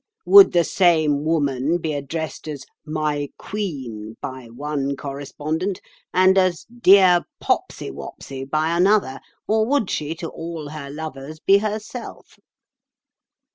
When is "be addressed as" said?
1.77-2.65